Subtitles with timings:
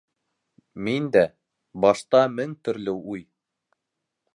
[0.87, 1.23] -Мин дә...
[1.85, 3.27] башта мең төрлө уй...